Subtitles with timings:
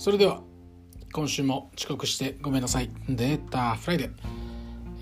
[0.00, 0.40] それでは
[1.12, 2.88] 今週も遅刻してごめんなさい。
[3.06, 4.10] データフライデー、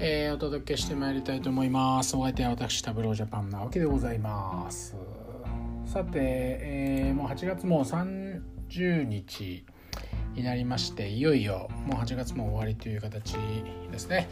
[0.00, 2.16] えー、お届けしてまいりたいと思います。
[2.16, 4.96] お相手は私 Tableau Japan なわけでございます。
[5.86, 9.64] さて、えー、もう8月も30日
[10.34, 13.36] になりましていよいよもう8月も終わりという形
[13.92, 14.28] ですね。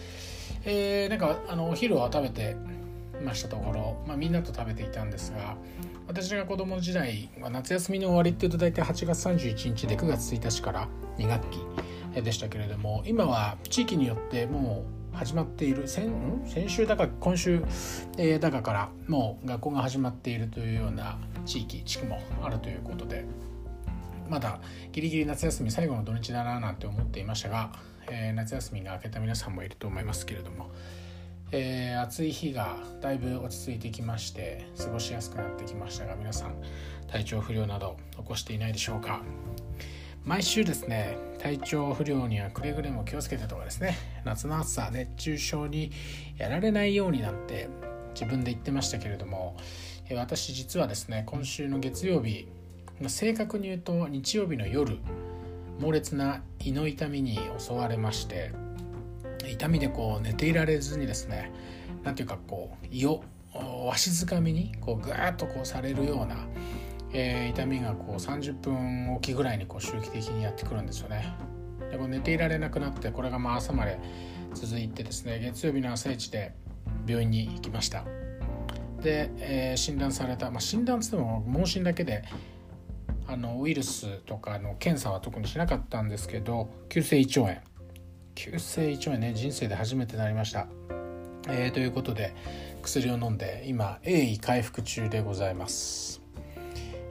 [0.64, 2.56] えー、なんかあのお昼を食べて
[3.22, 5.56] ましたところ、まあ、みんなと食べていたんですが
[6.06, 16.10] 私が子供時代は夏休みの終わりっていうと大体8月31日で9月1日から2学期でしたけれども今は地域によってもう始まっている先
[16.44, 17.62] 先週だか今週、
[18.41, 23.24] だかからもう学校が始まっているというような地域地区もあるということで
[24.28, 24.60] まだ
[24.92, 27.72] ギリギリ夏休み最後の土日だななんて思っていましたが、
[28.10, 30.70] えー、夏休みが明けた皆さんもいると思いますけれども
[31.52, 36.55] えー、暑い日がだいぶ落ち着いてきまして過ごしやすくなってきましたが皆さん
[37.09, 39.22] 体調不良など起こしていないでしょうか？
[40.24, 45.92] 毎週ですね体調不良にはくれぐれも気をつけてとかですね夏の暑さ熱中症に
[46.36, 47.69] やられないようになんて
[48.12, 49.56] 自分で言ってましたけれども
[50.17, 52.48] 私実はですね今週の月曜日
[53.06, 54.98] 正確に言うと日曜日の夜
[55.78, 58.50] 猛烈な胃の痛みに襲われまして
[59.50, 61.52] 痛みでこう寝ていられずにですね
[62.05, 63.22] 何ていうかこう胃を
[63.86, 66.36] わしづかみにこうぐーっとこうされるような、
[67.12, 71.34] えー、痛みがこう30分おきぐらいにこう周期的にやってくるんですよね。
[71.91, 73.98] でも寝ていられなくなってこれがまあ朝まで
[74.55, 76.55] 続いてですね月曜日の朝一で
[77.06, 78.05] 病院に行きました。
[79.02, 82.24] で、えー、診断された、まあ、診断つっても問診だけで
[83.28, 87.56] あのウイルスとかの検査は特にしなかったんですけど急性胃腸炎
[88.37, 90.69] 急性胃腸炎ね人生で初めてなりました、
[91.48, 92.34] えー、ということで
[92.83, 96.20] 薬を飲んで今鋭意回復中でございます、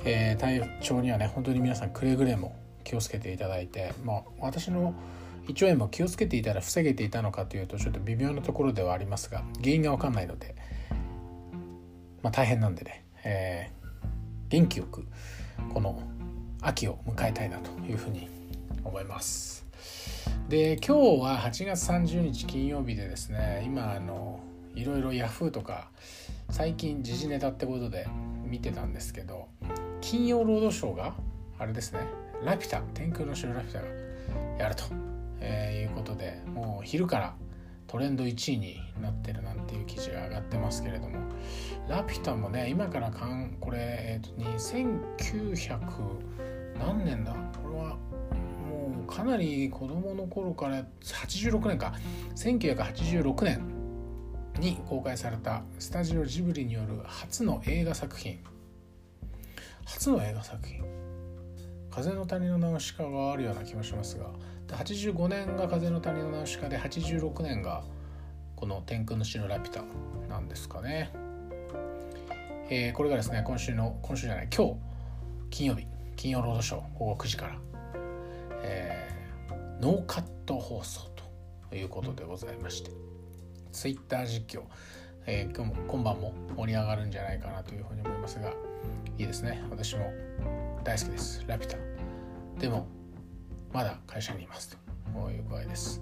[0.06, 4.94] えー、体調にはね本当に皆さんくれぐれも気をつけていただいて、まあ、私の
[5.48, 10.56] 胃腸炎も気をつけていたら防げていたのかというとちょっと微妙なところではありますが原因が分かんないので、
[12.22, 14.08] まあ、大変なんでね、えー、
[14.50, 15.06] 元気よく
[15.74, 16.00] この
[16.62, 18.30] 秋を迎えたいなというふうに
[18.84, 19.66] 思います。
[20.50, 24.40] で今日は8月30日金曜日でですね今あの
[24.76, 25.90] いろいろヤフーとか
[26.52, 28.08] 最近時事ネタってことで
[28.46, 29.48] 見てたんですけど
[30.02, 31.16] 金曜ロードショーが
[31.58, 32.02] あれですね
[32.46, 33.88] 「ラピュタ天空の城ラピュタ」が
[34.60, 34.84] やると、
[35.40, 37.36] えー、いうことでもう昼から
[37.88, 41.18] トレンド1位になってるなんていう記事が上がってますけれども
[41.90, 45.80] ラピュタもね今からかんこれ、えーと、と2900
[46.78, 47.34] 何年だ？
[47.64, 47.98] これは
[49.06, 51.94] かなり子供の頃から86年か。
[52.36, 53.62] 1986年
[54.60, 58.40] に公開されたスタジオジブリによる初の映画作品。
[59.86, 60.84] 初の映画作品
[61.92, 64.32] 「風の谷のナウシカ」があるような気もしますが
[64.68, 67.84] 85年が「風の谷のナウシカ」で86年が
[68.56, 69.84] この「天空の城ラピュタ」
[70.28, 71.12] なんですかね、
[72.70, 74.76] えー、これがですね今週の今週じゃない今日
[75.52, 75.88] 金曜日。
[76.16, 77.75] 金曜ロードショー午後9時から。
[78.68, 81.02] えー、ノーカット放送
[81.70, 82.90] ということでございまして
[83.72, 84.64] ツイッター実況、
[85.28, 88.50] えー、今日も今晩も盛り上がるんじゃないかなというふうに思いますが
[89.18, 89.64] いいですね。
[89.70, 90.12] 私も
[90.84, 91.44] 大好きです。
[91.48, 91.78] ラピュタ。
[92.60, 92.88] でも
[93.72, 94.78] まだ会社にいます。
[95.14, 96.02] という具合です。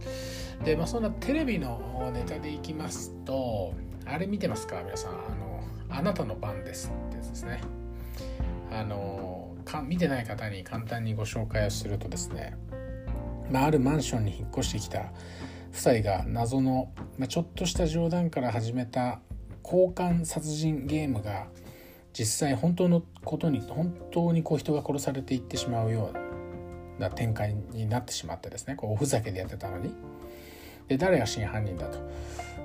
[0.63, 3.73] でまあそんなテレビのネタでいきますと
[4.05, 4.81] あれ見てますか？
[4.83, 5.11] 皆さん。
[5.11, 7.61] あのあなたの番ですってやつですね。
[8.71, 12.55] あのか見てない方に簡単にご紹介をするとですね、
[13.51, 15.11] まあ、あるマンションに引っ越してきた
[15.71, 19.19] 夫妻が謎の、まあ、ちょっとした冗談から始めた
[19.63, 21.47] 交換殺人ゲームが
[22.13, 29.93] 実際本当のことに本当にこう人が殺されていってしまうような展開になってしまってですねこうおふざけでやってたのに。
[30.87, 31.97] で誰が真犯人だと。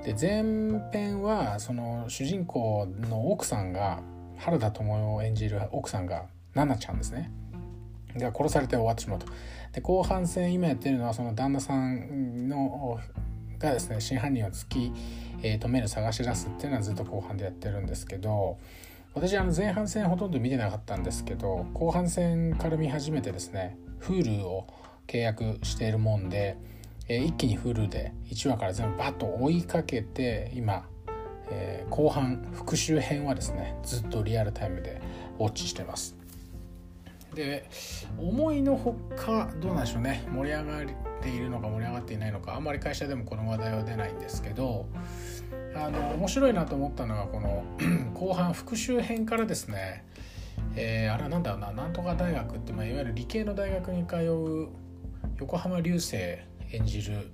[0.03, 0.43] で前
[0.91, 4.01] 編はその主人公の奥さんが
[4.37, 7.31] 原田知世を演じる奥さんが奈々ちゃんですね。
[8.17, 9.27] が殺されて終わってしまうと。
[9.73, 12.99] で後半戦今やってるのはその旦那さんの
[13.59, 14.91] がですね真犯人を突き、
[15.43, 18.57] えー、止める探し出すっていうのはずっと後半でやってるんですけど
[19.13, 24.67] 私あの前半戦ほとんど見てなかったんですけど後半戦から見始めてですね Hulu を
[25.07, 26.57] 契約しているもんで、
[27.07, 30.87] えー、一気に Hulu で1話から全部バッと追いかけて今、
[31.51, 35.01] え、後半復習編はですねずっとリアルタイムで
[35.37, 36.18] ウォッチしてます。
[37.35, 37.69] で
[38.17, 40.27] 思いのほかどうなんでしょうね。
[40.31, 40.85] 盛り上がっ
[41.21, 42.55] ているのか盛り上がっていないのか。
[42.55, 44.87] あんまり会社でもこの話題は出ないんですけど
[45.75, 47.63] あの面白いなと思ったのがこの
[48.13, 50.05] 後半復習編からですね、
[50.75, 51.71] えー、あれは何だろうな。
[51.71, 54.69] なんとか大学って、まあ、いわゆる理系の大学に通う
[55.39, 56.15] 横浜流星
[56.71, 57.31] 演じる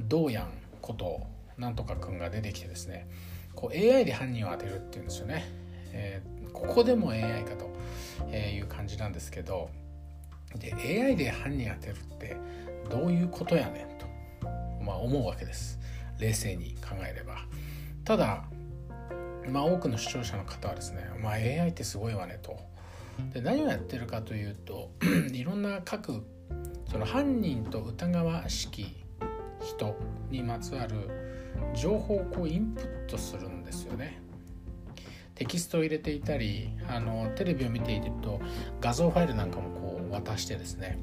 [0.00, 0.48] 道やん
[0.80, 1.20] こと
[1.58, 3.08] なんとかくんが出てきてですね。
[3.54, 5.44] こう AI で犯人を当てるっていうんですよね、
[5.92, 9.70] えー、ここでも AI かという感じなんですけど
[10.56, 12.36] で AI で犯人当てるって
[12.90, 14.06] どういうことやねんと、
[14.84, 15.78] まあ、思うわけです。
[16.18, 17.38] 冷静に考えれば。
[18.04, 18.44] ただ
[19.48, 22.58] まあ多くの視聴者の方はですね、まあ、AI ってすごいわねと。
[23.32, 24.90] で何をやってるかというと
[25.32, 26.24] いろんな各
[26.90, 28.94] その犯人と疑わしき
[29.60, 29.96] 人
[30.30, 31.08] にまつわる
[31.74, 34.21] 情報をこうインプットするんですよね。
[35.42, 38.40] テキストを入れていたりあのテレビを見ていると
[38.80, 41.00] 画像ファイルなんかもこう渡してですね、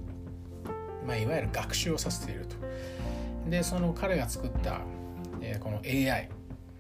[1.06, 2.56] まあ、いわゆる学習をさせていると。
[3.50, 4.80] でその彼が作った、
[5.42, 6.30] えー、この AI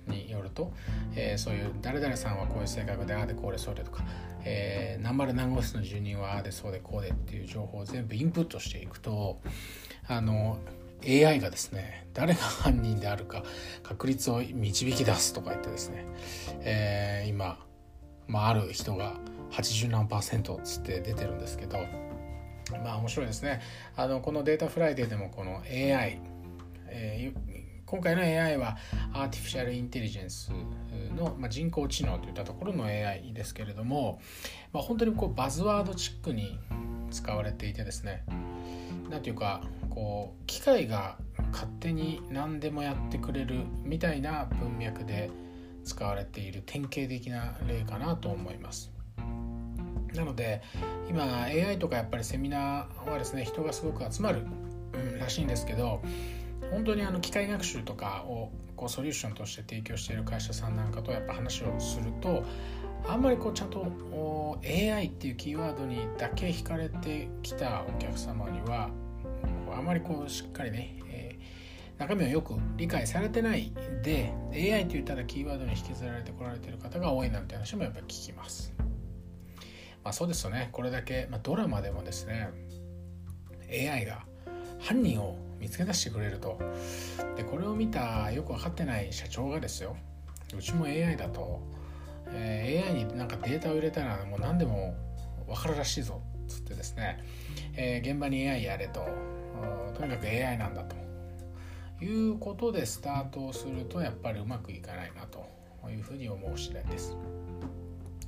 [0.07, 0.71] によると、
[1.15, 4.05] えー、そういう誰々さんはこういう性格でああでこうでそうでとか、
[4.45, 9.41] えー、何丸何号室の住人はああでそうでこうでっていう情報を全部インプットしていくと
[10.07, 10.59] あの
[11.05, 13.43] AI がですね誰が犯人であるか
[13.83, 16.05] 確率を導き出すとか言ってですね、
[16.61, 17.59] えー、今、
[18.27, 19.15] まあ、ある人が
[19.51, 21.79] 80何パーセントっつって出てるんですけど
[22.83, 23.61] まあ面白いですね。
[23.95, 26.21] あのこのデータフライデーでもこの AI、
[26.87, 28.77] えー、今回の AI は
[29.11, 30.51] Artificial Intelligence
[31.17, 34.21] の、まあ、人工知能といったところの AI ですけれども、
[34.71, 36.59] まあ、本当にこうバズワードチックに
[37.09, 38.23] 使われていてですね
[39.09, 41.17] 何ていうかこう機械が
[41.51, 45.29] 勝手に何でもやってくれるみたいな文脈で
[45.83, 48.91] 使われている典型的な例かなと思います。
[50.13, 50.61] なので
[51.09, 54.45] 今 AI とかやっぱりセミナーはですね人がすごく集まる
[54.93, 56.01] うんらしいんですけど
[56.71, 62.43] 本当にあの機械学習とかをこうソリューションとして提供している会社さんなんかとやっぱ話をすると
[63.07, 68.89] あんまりこうちゃんと AI っていうキーワードにだけ惹かれてきたお客様には
[69.79, 73.71] あまりこうしっかりね、えー、中身をよく理解されてない
[74.03, 78.73] で AI と言ったらキーワードに引きずられてこられてる方が多いなんて話もやっぱり聞きます。
[80.03, 80.69] まあ、そうですよね。
[80.71, 82.49] これだけ、まあ、ドラマでもですね
[83.69, 84.23] AI が
[84.79, 86.59] 犯人を見つけ出してくれると。
[87.37, 89.95] でこれを見たよく分かってない社長がですよ
[90.57, 91.61] うちも AI だと、
[92.27, 94.95] えー、AI になんかデータを入れたらもう何でも
[95.47, 97.23] 分かるらしいぞっつってですね、
[97.75, 99.05] えー、現場に AI やれと。
[99.95, 100.95] とにかく AI なんだと
[102.03, 105.45] いうことでスタートをするとやっぱりうまくいかないなと
[105.89, 107.15] いうふうに思う次第です。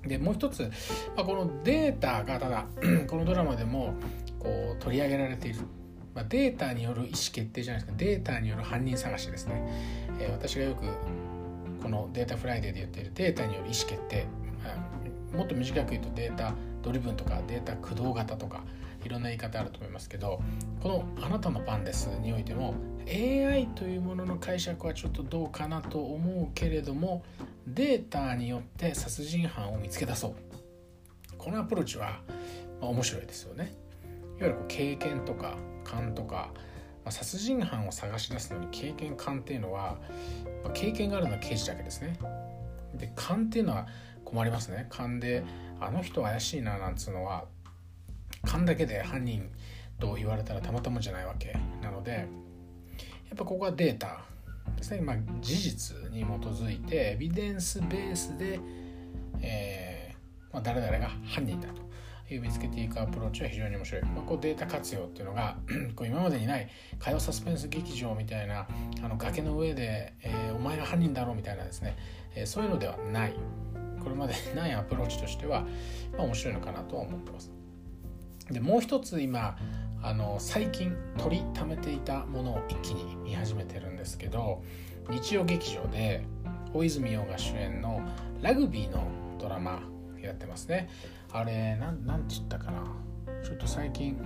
[0.06, 0.64] でもう一つ、
[1.16, 2.66] まあ、このデータがただ
[3.08, 3.94] このドラマでも
[4.40, 5.60] こう取り上げられている。
[6.14, 9.64] まあ、データによる意思決定じゃないですかデータによる犯人探しですね、
[10.20, 10.84] えー、私がよく
[11.82, 14.26] このデータフライデーで言っているデータによる意思決定、
[14.62, 14.72] ま
[15.34, 18.66] あ、もっと短く言うとデータドリブンとかデータ駆動型とか
[19.04, 20.42] いろんな言い方あると思いますけど
[20.82, 22.74] この「あなたの番です」においても
[23.08, 27.24] AI というものの解釈はちょっとどうかなと思うけれども
[27.68, 30.36] データによって殺人犯を見つけ出そう
[31.38, 32.22] このアプローチは
[32.80, 33.74] 面白いですよね
[34.40, 36.52] いわゆるこう経験とか勘とか、
[37.04, 39.98] まあ、殺人犯を探し出すのに経験勘っていうのは、
[40.64, 42.18] まあ、経験があるのは刑事だけですね。
[42.96, 43.88] で勘っていうのは
[44.26, 44.88] 困りますね。
[44.90, 45.44] 勘で
[45.80, 47.46] あの人怪しいななんつうのは
[48.46, 49.50] 勘だけで犯人
[50.00, 54.26] と言われたらたまたまじゃないわけなのでやっぱここはデータ
[54.78, 58.60] ですね、まあ、事実に基づいてエビデンスベースで、
[59.42, 61.82] えーまあ、誰々が犯人だと
[62.30, 65.58] 見つけていくアプローチは非常に面白い、まあ、こうデータ活用っていうのが
[65.98, 68.68] こう今までにない火曜サスペンス劇場みたいな
[69.04, 71.98] あの崖の上で、えー、お前が犯人だろうみたいなですね、
[72.36, 73.34] えー、そういうのではない。
[74.02, 75.62] これまでないアプローチとしては、
[76.18, 77.52] まあ、面白いのかなとは思ってます。
[78.52, 79.58] でもう一つ今
[80.04, 84.64] あの最近取りためていたものを一気に見始めてるんですけど
[85.10, 86.24] 日曜劇場で
[86.74, 88.02] 大泉洋が主演の
[88.42, 89.08] ラグビーの
[89.40, 89.82] ドラマ
[90.20, 90.90] やってますね。
[91.32, 92.84] あれなんなんて言ったかな。
[93.44, 94.18] ちょっと最近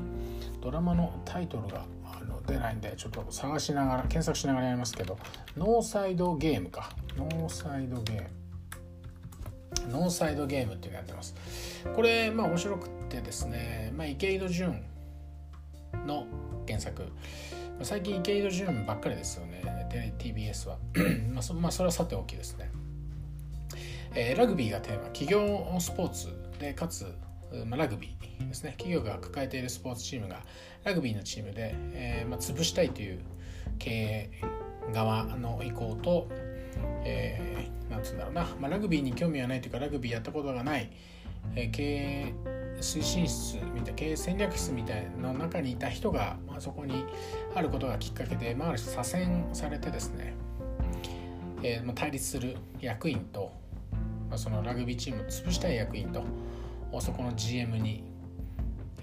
[0.61, 5.17] ドラマのタイトルがあの出ないんでちょっと探しながら検索しながらやりますけど
[5.57, 6.91] ノーサイドゲームか。
[7.17, 8.29] ノーサイドゲーム。
[9.89, 11.35] ノーサイドゲームっていうのやってます。
[11.95, 14.83] これまあ面白くてですね、まあ、池井戸潤
[16.05, 16.25] の
[16.67, 17.03] 原作。
[17.81, 19.63] 最近池井戸潤ばっかりですよね。
[20.19, 20.77] TBS は。
[21.33, 22.71] まあそまあそれはさておきですね。
[24.13, 25.05] えー、ラグビーがテーマ。
[25.09, 26.27] 企業スポーツ
[26.59, 27.05] でかつ、
[27.65, 28.71] まあ、ラグビーですね。
[28.77, 30.41] 企業が抱えているスポーツチームが
[30.83, 33.19] ラグビーのチームで、えーまあ、潰したいという
[33.77, 34.31] 経営
[34.93, 36.29] 側の意向と、
[37.03, 40.89] えー、なんつうんだろうな、まあ、ラグビーに興味はないというかラグビーやったことがない、
[41.55, 42.33] えー、経営
[42.81, 47.05] 推進室みたいな経営戦略室みたいな中にいた人が、まあ、そこに
[47.53, 50.33] あることがきっかけで、まあ、ある種左遷されてですね、
[51.63, 53.51] えーまあ、対立する役員と、
[54.29, 56.23] まあ、そのラグビーチームを潰したい役員と
[56.99, 58.03] そこの GM に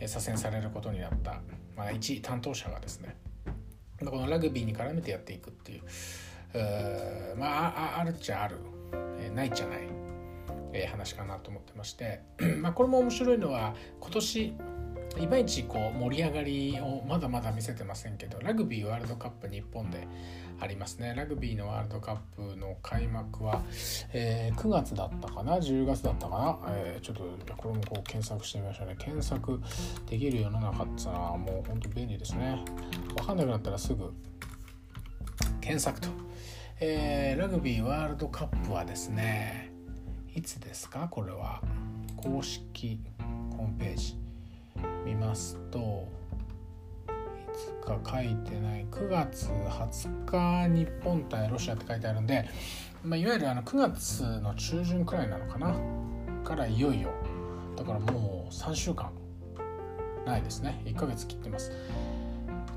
[0.00, 1.40] 左遷されることになった、
[1.76, 3.16] まあ、一担当者がですね
[4.04, 5.82] このラグビーに絡めてやっていくっていう
[7.38, 8.56] まああるっちゃある、
[9.18, 9.88] えー、ないっちゃない、
[10.72, 12.20] えー、話かなと思ってまして。
[12.60, 14.54] まあこれも面白いのは今年
[15.18, 20.06] いまいちこう盛り上がりをまだまだ見せてませんけどラグビーワールドカップ日本で
[20.58, 21.12] ありますね。
[21.16, 23.62] ラグビーのワールドカップの開幕は、
[24.12, 28.94] えー、9月だったかな？10月だったかな、えー、ちょっとこれもこう検索してみましょうね。
[28.96, 29.60] 検索
[30.08, 32.64] できる世の中ってのはもう本当便利ですね。
[33.16, 34.12] 分かんなくなったらすぐ
[35.60, 36.08] 検索と、
[36.80, 39.72] えー、ラグビーワールドカップはですね
[40.34, 41.08] いつですか？
[41.10, 41.60] これは。
[42.16, 43.00] 公式
[43.56, 44.16] ホームページ。
[45.04, 46.08] 見ますと
[47.06, 47.10] い
[47.54, 48.86] つか書いてない。
[48.90, 52.48] 9月20日日本対ロシアって書いてあるんで、
[53.04, 55.74] まあ、いわゆるあの9月の中旬くらいなのかな？
[56.44, 57.10] からいよいよ。
[57.76, 59.10] だからもう3週間。
[60.24, 60.80] ないですね。
[60.84, 61.72] 1ヶ月切ってます。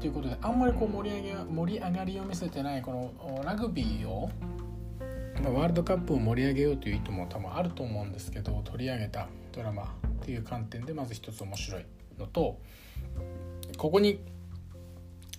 [0.06, 4.30] ということであんまりこう盛り上げ盛り上がりを見せてないこのラグビーを
[5.42, 11.86] まワールドカップを盛り上げようという意図も多分あると思うんですけど取り上げたドラマっていう観点でまず一つ面白い
[12.20, 12.60] のと
[13.78, 14.20] ここに、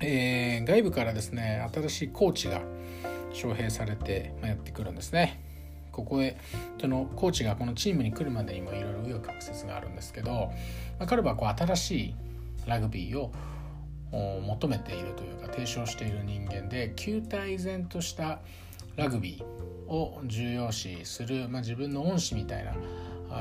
[0.00, 2.60] えー、外部からですね新しいコーチが
[3.30, 5.44] 招聘されて、まあ、やってくるんですね。
[5.92, 6.36] ここへ
[6.80, 10.50] そのコーチがこのチームに来るまでにもいろいろ紆余曲折があるんですけど、
[10.98, 12.14] まあ、彼はこう新しい
[12.66, 13.30] ラグビーを
[14.16, 18.40] 求めているというか提唱している人間で球体然とした
[18.96, 22.74] ラグビーを重要視する、まあ、自分の恩師みたいな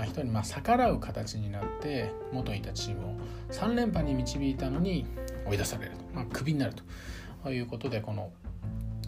[0.06, 3.16] 人にま逆らう形になって元いたチームを
[3.52, 5.06] 3連覇に導いたのに
[5.48, 6.74] 追い出されると、まあ、クビになる
[7.44, 8.32] ということでこの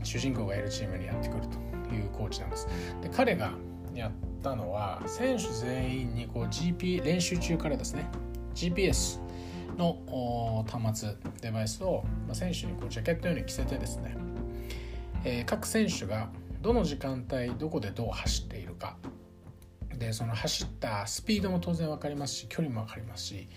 [0.04, 2.68] 主人公がいるチームにやってくるというコーチなんです。
[3.02, 3.52] で彼が
[3.94, 4.12] やっ
[4.44, 8.08] たのは選手全員にこう GP 練習中からですね
[8.54, 9.20] GPS
[9.78, 11.10] の端末
[11.42, 12.04] デバイスを
[12.34, 14.16] 選手にこうジャケットのように着せてですね、
[15.24, 16.30] えー、各選手が
[16.62, 18.98] どの時間帯どこでどう走っているか。
[19.98, 23.48] でその走ったスピードも当然分かりますし距離も分かりますし、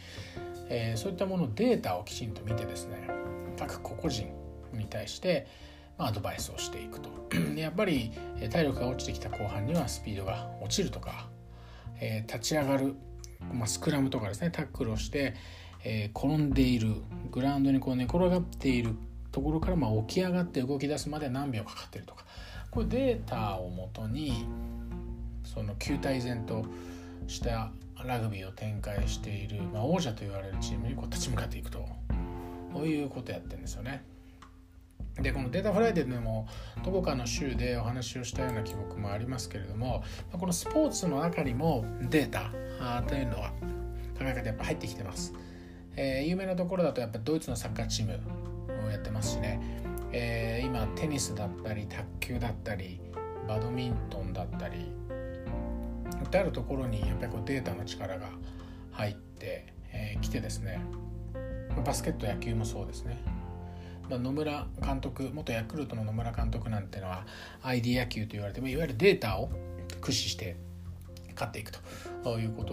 [0.70, 3.08] えー、そういったものデータをきちんと見てですね。
[3.58, 4.28] 各個々人
[4.72, 5.46] に対して、
[5.98, 7.10] まあ、アドバイスをしていくと。
[7.56, 8.12] やっぱり
[8.50, 11.28] 体力が落ちてきた後半にはスピードが落ちるとか、
[12.00, 12.94] えー、立ち上がる、
[13.52, 15.34] まあ、スクラムとかですねタックルをして、
[15.84, 16.94] えー、転んでいる
[17.30, 18.94] グラウンドにこう寝転がっている
[19.32, 22.24] ところからまあ起き上がって動き出すまで何秒かかってるとか
[22.70, 24.46] これデータをもとに
[25.44, 26.64] その旧態然と
[27.26, 27.70] した
[28.04, 31.78] ラグビーを展開している、まあ、王者と言われるチームにこう立ち向かっていくと
[32.72, 34.04] こういうことやってるんですよね。
[35.20, 36.46] でこのデータフライデーでも
[36.84, 42.52] どこかの週でお話をしたような記憶もありますけれどもこのスポーツの中にもデータ
[43.02, 43.50] というのは
[44.16, 45.34] 考え方やっぱ入ってきてます。
[45.96, 48.18] えー、有名なところだとやっぱドイツのサッカーチーム
[48.86, 49.60] をやってますしね、
[50.12, 53.00] えー、今テニスだったり卓球だったり
[53.48, 54.92] バドミントンだったり
[56.24, 58.28] ってあるところにやっぱりこうデータの力が
[58.92, 60.80] 入ってき、えー、てですね。
[61.84, 63.18] バスケット野球もそうですね。
[64.08, 67.26] 野村監督元ヤクルトの野村監督なんてのは
[67.62, 69.50] ID 野球と言われてもいわゆるデータを
[70.00, 70.56] 駆使して
[71.40, 71.72] 勝っていく
[72.22, 72.64] というこ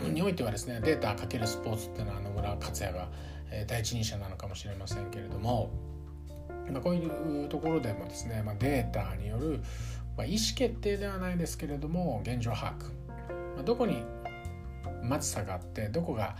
[0.00, 3.08] とにおいてはですねデータかけるスポーツっていうのは野村克也が
[3.66, 5.70] 第一人者なのかもしれませんけれども、
[6.70, 9.60] まあ、こういうところでもですね、まあ、データによる
[10.16, 12.84] まあ、意思決定ではないですけれども現状把握、
[13.56, 14.02] まあ、どこに
[15.02, 16.36] まずさがあってどこが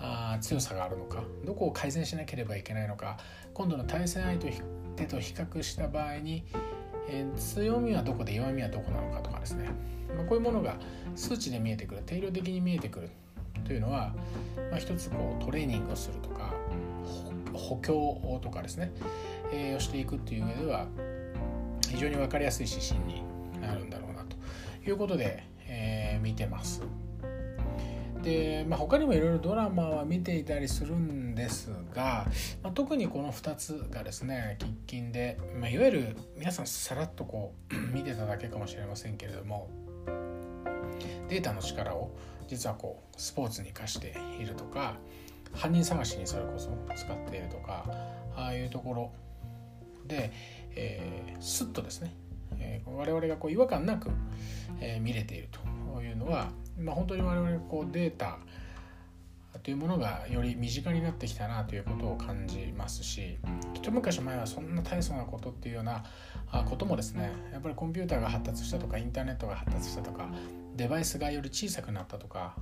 [0.00, 3.18] あ強さがあるのかどこを改善しなければいけないのか
[3.52, 6.44] 今度の対戦相手と比較した場合に、
[7.08, 9.68] えー、強みはどこで弱みはどこなのかとかですね、
[10.16, 10.76] まあ、こういうものが
[11.16, 13.10] 数値で見えてくる定量的に見えてくる
[13.64, 14.14] というのは、
[14.70, 16.52] まあ、一つこうトレーニングをするとか
[17.52, 18.92] 補強をとかですね、
[19.52, 20.86] えー、をしていくっていう上では
[21.88, 23.22] 非常に分かりやすい指針に
[23.60, 24.36] なるんだろうなと
[24.88, 26.82] いうことで、えー、見てます。
[28.22, 32.26] で、まあ、他にもいろいろドラマは見ていたりするんですが、
[32.62, 39.70] まあ、特にこの2つがですね喫緊で、まあ、いわゆる皆さんさらっとこう 見てただけかもしれませんけれども
[41.28, 42.10] データの力を
[42.48, 44.96] 実はこうスポーツに生かしているとか
[45.52, 47.84] 犯人探しにそれこそ使っているとか
[48.34, 49.12] ああいうところ
[50.06, 50.32] で、
[50.74, 52.14] えー、スッとですね、
[52.58, 54.10] えー、我々がこう違和感なく、
[54.80, 55.48] えー、見れている
[55.94, 58.38] というのはまあ、本当に我々こうデータ
[59.62, 63.38] というものがより身近になってきたなということを感じますし
[63.74, 66.04] 一昔前はそんな大層なことっていうような
[66.66, 70.28] こともですねやっぱりコンピューターが発達したとかインターネットが発達したとか
[70.76, 72.54] デバイスがより小さくなったとか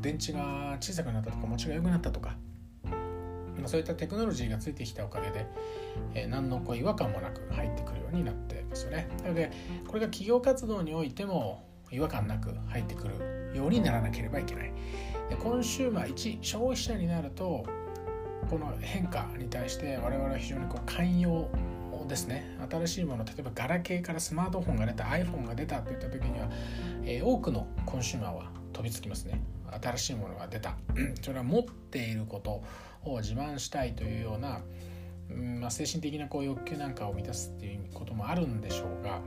[0.00, 2.36] 電池が小さくなったとか持ちが良くなったとか
[3.66, 5.46] そういったテクノロジーがついてきたおかげで、
[6.14, 9.08] えー、何のこう違和感もなく入ってくるようになってますよね。
[9.22, 9.52] なので
[9.86, 14.72] これが企業活動においても違和感なく入ってくるようにならなければいけない。
[15.30, 17.64] でコンシューマー一消費者になると
[18.50, 21.48] この変化に対して我々は非常にこう寛容
[22.08, 22.56] ですね。
[22.70, 26.48] 新しいもの例えばガラケーからスマートフォンが出た iPhone が出たといった時には、
[27.04, 29.40] えー、多くのコンシューマーは飛びつきますね。
[29.80, 30.76] 新しいものが出た。
[31.22, 32.62] それは持っていること
[33.04, 34.60] を自慢したいというような、
[35.30, 39.20] うんまあ、精神的なこう欲求なんかを満たすっていうこともあるんでしょうが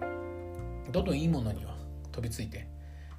[0.92, 1.76] どんどんいいものには
[2.12, 2.68] 飛びついて、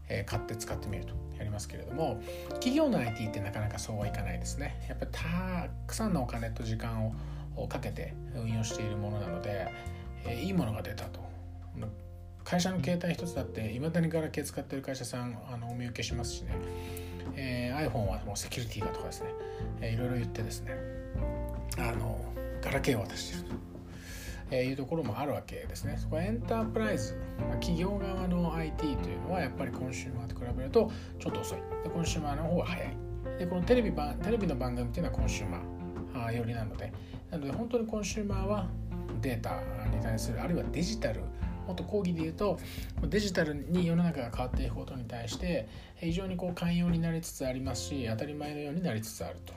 [0.08, 2.20] え、買って使ってみるとやりますけれども
[2.54, 4.86] 企業の IT ってなかなかそうはいかないですね。
[4.88, 7.12] やっぱりたくさんのお金と時間
[7.56, 9.68] をかけて運用しているものなので、
[10.26, 11.26] え、いいものが出たと。
[12.44, 16.54] 会社の携帯一つだっていまだにガラケー使ってる会社さんあのお見受けしますしね、
[17.34, 19.30] えー、iPhone はもうセキュリティがとかですね、
[19.80, 20.72] えー、いろいろ言ってですね。
[21.76, 22.24] あの
[22.62, 23.65] ガラケーを渡してると。
[24.50, 25.96] えいうところもあるわけですね。
[25.98, 31.58] そこはエンタープライズ、まあ、企業側の IT というのはやっぱりコンシューマーと比べるとちょっと遅い。
[31.82, 32.96] でコンシューマーの方が早い。
[33.38, 36.92] でこのテレビテレビの番組っていうのはコンシューマー寄りなので
[37.30, 38.66] なので本当にコンシューマーは
[39.20, 39.60] データ
[39.94, 41.20] に対するあるいはデジタル
[41.66, 42.58] もっと広義で言うと
[43.02, 49.52] デジタルに世の中が変わっていくことに対して非常にこう寛容になりつつありますし当たり前のようになりつつあると。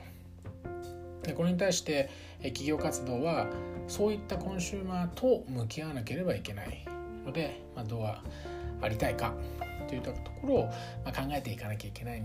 [1.22, 2.08] でこれに対して
[2.42, 3.46] 企業活動は
[3.88, 6.84] そういったコンシューマーと向き合わなければいけない
[7.24, 8.04] ので、まあ、どう
[8.80, 9.34] ありたいか
[9.88, 10.70] といったところを、
[11.04, 12.22] ま考えていかなきゃいけない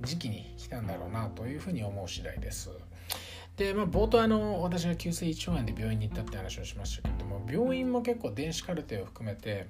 [0.00, 2.70] 時期に来たんだろうなというふうに思う次第です。
[3.56, 9.68] で、まあ、冒頭あの私が急性胃腸炎で病院に行ったって話をしましたけども病院も結構電子カルテを含めて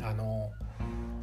[0.00, 0.52] あの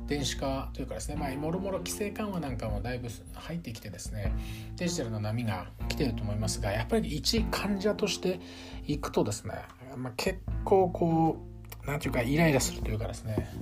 [0.09, 4.33] 電子化というかですね、まあ、もろもろ規制緩和なんかもだいぶ入ってきてですね
[4.75, 8.39] デジタルの波が来てると思いますがやっぱり一患者として
[8.87, 9.53] 行くとですね、
[9.95, 11.37] まあ、結構こ
[11.83, 13.55] う何て言うかイライラするというかですね、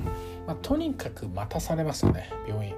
[0.48, 2.76] まあ、とにかく待たされますよね病院。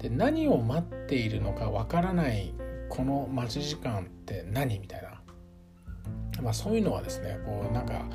[0.00, 2.54] で何を待っているのかわからない
[2.88, 5.20] この待ち時間って何みたいな、
[6.42, 8.06] まあ、そういうのはですねこうなんか、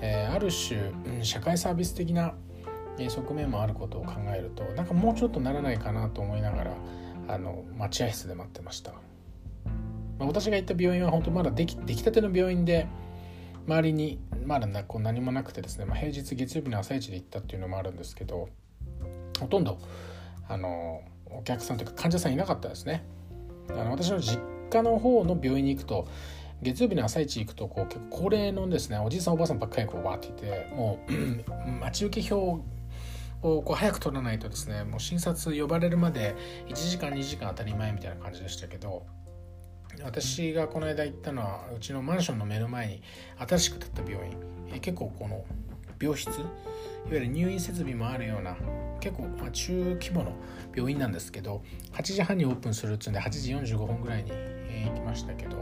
[0.00, 2.32] えー、ある種社会サービス的な
[2.98, 6.72] 側面もあることを考えるとなんかもうちょっとならないかなと思いながら
[7.28, 8.98] あの待合室で待ってました、ま
[10.20, 12.86] あ、私が行った病院は本当まだできできたての病院で
[13.66, 18.48] 周りにまだこう何もなくてですね、まあ、平日月曜日の朝一で行ったっていうのもあるんですけど
[19.38, 19.78] ほとんど
[20.48, 23.04] あのお客さんというか患者さんいなかったですね。
[23.70, 26.06] あの私の実家の方の病院に行くと
[26.62, 32.62] 月曜日の朝一行くとこう結構高齢のですねおじいさんおばあさんばっかりこうわっていてもう待ち受け表
[33.42, 36.34] をこう早く取らないとですねもう診察呼ばれるまで
[36.68, 39.04] 1時間2時間当たり前みたいな感じでしたけど
[40.02, 43.02] 私がこの間行ったのはうちのマンションの目の前に
[43.46, 44.36] 新しく建った病院。
[44.74, 45.44] え結構この
[46.00, 46.48] 病室いわ
[47.10, 48.56] ゆる入院設備もあるような
[49.00, 50.32] 結構ま中規模の
[50.74, 55.58] 病院なんですけど8時半にオープンするっつうんで8時45分ぐらいに、行きましたけど、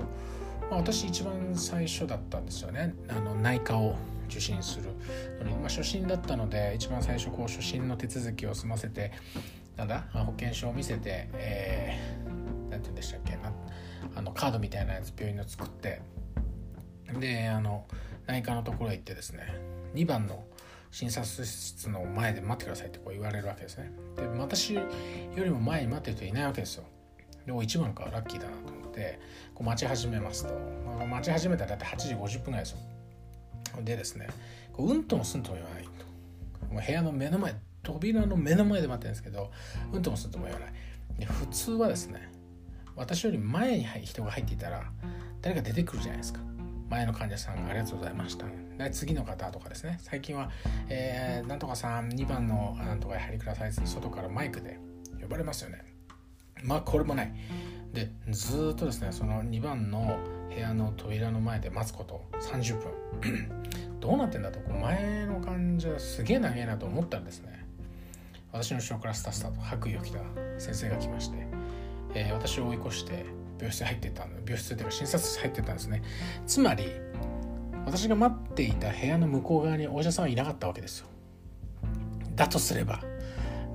[0.71, 2.95] まあ、私一番最初だったんですよね。
[3.09, 3.97] あの内科を
[4.31, 4.91] 受診する。
[5.45, 9.13] のに、まあ、初診だったので一番最初こう初診の手続きを済ませて
[9.77, 13.53] なんだ保険証を見せて、えー、なんて言うんでしたっけな
[14.15, 16.01] あのカードみたいなやつ病院の作って
[17.19, 17.87] であの
[18.27, 19.55] 内科のところへ行ってですね
[19.95, 20.45] 2番の
[20.91, 23.93] 診察室の前で待ってくださいってこう言われるわけですね。
[24.17, 24.83] で私よ
[25.37, 26.85] りも前に待ってる人いないわけですよ。
[27.47, 29.21] でも1番かラッキーだなと思って
[29.55, 32.79] こう待ち始めますと、まあ、待ち始めたら大体8時50分ぐらいですよ。
[33.83, 34.29] でですね
[34.73, 35.91] こううんともすんとも言わないと。
[36.73, 39.51] もう部屋の目の前扉の目の前で待ってるんですけど
[39.93, 40.73] うんともすんとも言わない。
[41.19, 42.31] で普通はですね
[42.97, 44.85] 私より前に人が入っていたら
[45.41, 46.41] 誰か出てくるじゃないですか。
[46.89, 48.47] 前の患者さんがありがとうございました。
[48.79, 49.99] で次の方とかですね。
[50.03, 50.51] 最近は、
[50.89, 53.73] えー、なんとかさん2番のなんとか入りください。
[53.73, 54.79] 外からマイクで
[55.21, 55.85] 呼ばれますよね。
[56.65, 57.33] まあこれもない。
[57.93, 60.19] でずっとですねその2番の
[60.53, 62.23] 部屋の扉の前で待つこと。
[62.41, 62.91] 30分。
[64.01, 67.65] どうなってんだとこう前の患者すげえ長いなと思ったらですね。
[68.53, 70.19] 私の後ろからスタスタと白衣を着た
[70.59, 71.47] 先生が来まして、
[72.15, 73.25] えー、私を追い越して
[73.59, 76.03] 病室入ってた病室というか診察室入ってたんですね。
[76.47, 76.85] つまり
[77.87, 81.07] 私が待っていた部屋の向こう側にお医者さんはいなかったわけですよ。
[82.35, 83.03] だとすれば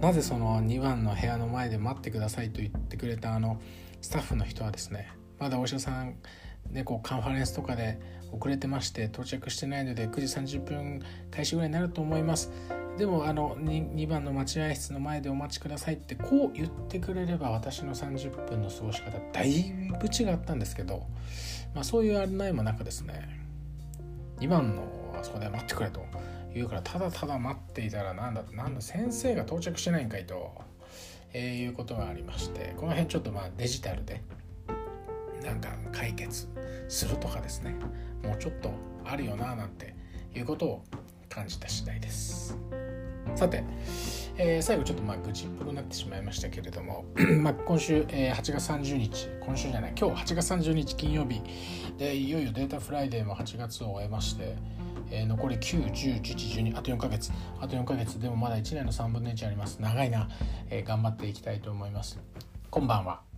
[0.01, 3.59] なぜその2番の部屋の前で待ってくださいと言ってくれたあの
[4.01, 6.15] スタッフの人はですねまだお医者さん
[6.71, 7.99] ね、こうカンファレンスとかで
[8.31, 11.01] 遅れてまして到着してないので9時30分
[11.31, 12.51] 開始ぐらいになると思います。
[12.97, 21.05] でもあの 2, 2番の待合室の前でお待ちくださいってこう言ってくれれば私の30分の過ごし方だいぶ違ったんですけど、
[21.73, 23.27] まあ、そういう案内もなくですね
[24.39, 26.05] 2番のあそこで待ってくれと
[26.53, 30.53] 言うからただただ待っていたらなんだなんだ先生が到着してないんかいと、
[31.33, 34.21] えー、いうことがありましてこの辺ちょっとまあデジタルで
[35.45, 36.47] なんか解決
[36.87, 37.75] するとかですね
[38.23, 38.71] もうちょっと
[39.03, 39.95] あるよななんて
[40.35, 40.83] いうことを
[41.29, 42.57] 感じた次第です。
[43.35, 43.63] さて、
[44.37, 47.05] えー、最後ちょっとまあ愚痴っぽくなってしまいましたけれども
[47.41, 51.41] まあ今週、えー、8月30日今週じゃない今日8月30日金曜日
[51.97, 54.55] でいよいよデータフライデーも8月を終えまして
[55.11, 57.31] えー、残り9、10、11、12あと4ヶ月。
[57.61, 58.19] あと4ヶ月。
[58.19, 59.79] でもまだ1年の3分の1あります。
[59.79, 60.27] 長いな、
[60.69, 62.19] えー、頑張っていきたいと思います。
[62.69, 63.34] こんばんは。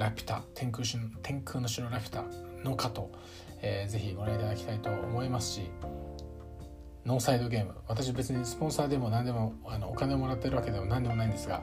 [0.00, 0.82] ラピュタ天空
[1.22, 2.24] 天空の城ラピュタ
[2.64, 3.12] のかと、
[3.60, 5.70] えー、ぜひご覧いただきたいと思いますし
[7.04, 7.74] ノーサイドゲーム。
[7.86, 11.62] 私別にスポンサーでも何でもあのお金をもらってるわけでも何でもないんですが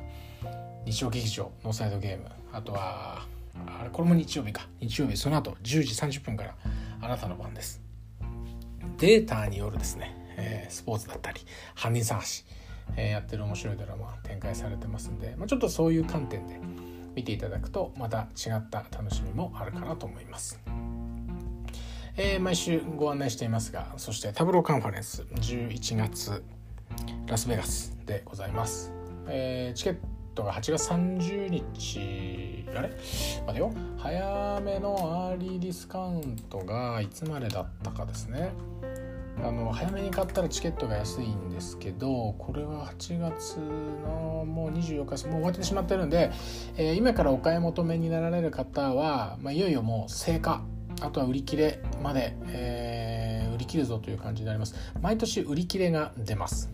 [0.86, 2.30] 日曜劇場ノーサイドゲーム。
[2.54, 3.26] あとは
[3.80, 4.67] あれこれも日曜日か。
[4.80, 6.56] 日曜日その後10時30分から
[7.02, 7.82] あなたの番です。
[9.00, 11.41] データによるですね、えー、スポーツだったり
[11.73, 12.45] 犯人探し、
[12.95, 16.60] えー、やってる面白いドラマ展開されてますんで、まあ、ちょっとそういう観点で
[17.17, 20.62] 見ていただくとまた違った楽しみもあるかなと思います。
[22.15, 26.43] えー、毎週ご案内していますがそして Tableau Conference 11月
[27.27, 28.91] ラスベガスでございます、
[29.27, 29.97] えー、チケッ
[30.34, 32.89] トが8月30日あれ？
[33.45, 33.71] 待てよ。
[33.97, 38.51] 早めの early discount がいつまでだったかですね。
[39.43, 46.32] あの早めに買ったらチケットが安いんですけどこれは8月のもう24日もう終わってしまってるんで、
[46.76, 50.63] えー、今からお買い求めになられる方は、まあ、いよいよもう成果
[51.02, 54.73] あとは売り切れまで、えー、売り切るぞという感じになります。
[55.02, 56.71] 毎年売り切れが出ます。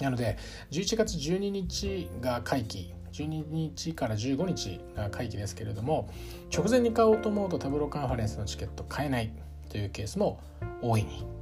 [0.00, 0.38] なので
[0.70, 6.08] 11月12日が会期12日から15日が会期ですけれども
[6.54, 9.32] 直前に買おうと思うとタブローカンファレンスのチケット買えない
[9.68, 10.40] というケースも
[10.82, 11.37] 大いに。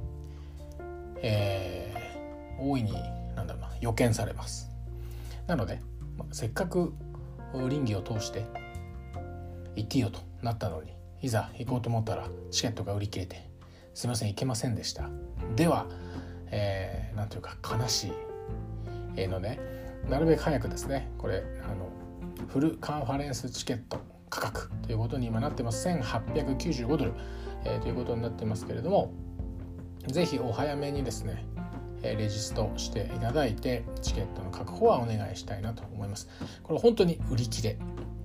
[1.21, 2.93] えー、大いに
[3.35, 4.69] なんだろうな予見されます。
[5.47, 5.79] なので、
[6.17, 6.93] まあ、せっかく
[7.69, 8.45] 倫理を通して
[9.75, 13.49] 行っていいよとなったのにいざ行こうと思ったらチケットが売り切れて
[13.93, 15.09] すいません行けませんでした。
[15.55, 15.87] では、
[16.51, 18.11] えー、なんというか悲し
[19.15, 19.59] いので
[20.09, 21.89] なるべく早くですねこれあの
[22.47, 23.99] フルカンファレンスチケット
[24.29, 25.87] 価格ということに今なってます。
[25.87, 27.13] 1895ドル、
[27.63, 29.13] えー、ということになってますけれども
[30.07, 31.45] ぜひお早めにですね
[32.01, 36.29] レジストしていただいてチケットの確保はお願いしたいなと思います。
[36.63, 37.77] これ本当に売り切れ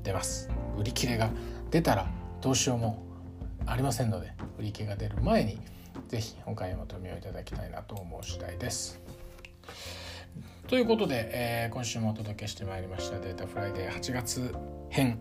[0.02, 0.48] 出ます。
[0.78, 1.30] 売り切れが
[1.70, 2.08] 出たら
[2.40, 3.02] どうしようも
[3.66, 5.58] ありませんので売り切れが出る前に
[6.08, 9.00] ぜひお買い求めをいただきたいなと思う次第です。
[10.68, 13.92] ということで、えー、今週もお届けしてまいりましたデータフライデー。
[13.92, 14.54] 8月
[14.90, 15.20] 編。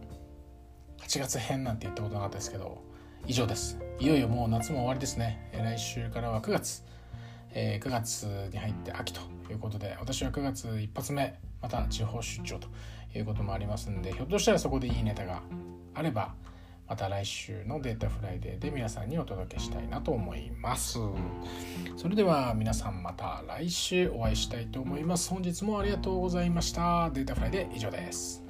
[0.99, 2.83] 8月編なんて言ったことなかったですけど
[3.27, 3.79] 以上です。
[3.99, 5.49] いよいよもう夏も終わりですね。
[5.53, 6.83] 来週からは9月、
[7.53, 12.67] えー、9月に入って秋ということで私は9月一発目また地方出張と
[13.15, 15.41] いうこともありますんでひょっとしたらそこでいいネタが
[15.93, 16.33] あれば
[16.87, 20.99] また来週のデータフライデーで皆さんにお届けしたいなと思います。
[21.95, 25.29] それでは皆さんまた来週お会いしたいと思います。
[25.29, 27.09] 本日もありがとうございました。
[27.11, 28.40] データフライデー以上です。